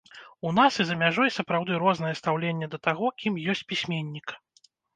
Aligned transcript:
У 0.51 0.53
нас 0.59 0.79
і 0.83 0.85
за 0.91 0.95
мяжой 1.01 1.33
сапраўды 1.35 1.77
рознае 1.85 2.13
стаўленне 2.21 2.73
да 2.73 2.81
таго, 2.89 3.13
кім 3.23 3.39
ёсць 3.55 3.65
пісьменнік. 3.73 4.27